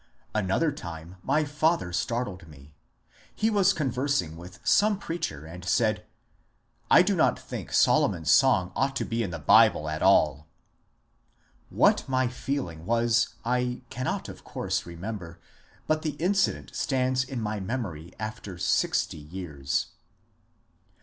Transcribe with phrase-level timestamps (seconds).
[0.33, 2.73] Another time my father startled me.
[3.35, 6.01] He was conversing with some preacher and said, ^^
[6.89, 10.47] I do not think Solomon's Song ought to be in the Bible at all."
[11.69, 15.39] What my feeling was I can not of course remember,
[15.85, 19.89] but the incident stands in my mem ory after sixty years.